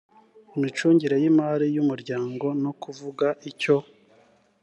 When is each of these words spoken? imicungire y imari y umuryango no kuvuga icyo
imicungire 0.55 1.15
y 1.23 1.25
imari 1.31 1.67
y 1.75 1.79
umuryango 1.83 2.45
no 2.63 2.71
kuvuga 2.81 3.27
icyo 3.49 3.75